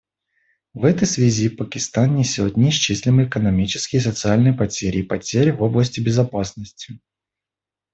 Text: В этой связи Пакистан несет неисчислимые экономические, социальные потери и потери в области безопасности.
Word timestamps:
В 0.73 0.85
этой 0.85 1.05
связи 1.05 1.47
Пакистан 1.47 2.15
несет 2.15 2.57
неисчислимые 2.57 3.27
экономические, 3.27 4.01
социальные 4.01 4.53
потери 4.55 4.97
и 4.97 5.03
потери 5.03 5.51
в 5.51 5.61
области 5.61 5.99
безопасности. 5.99 6.99